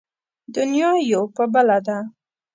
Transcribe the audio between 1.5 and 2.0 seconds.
بله ده.